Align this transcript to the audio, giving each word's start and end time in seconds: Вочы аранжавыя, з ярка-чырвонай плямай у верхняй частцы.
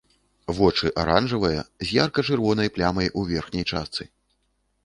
Вочы 0.59 0.91
аранжавыя, 1.01 1.61
з 1.85 1.97
ярка-чырвонай 2.03 2.73
плямай 2.79 3.07
у 3.21 3.27
верхняй 3.33 3.65
частцы. 3.75 4.03